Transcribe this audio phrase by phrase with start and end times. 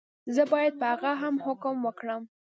[0.35, 2.21] زه باید په هغه هم حکم وکړم.